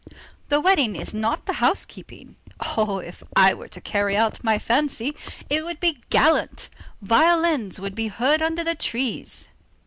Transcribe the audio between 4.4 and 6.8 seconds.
my fancy, it would be gallant,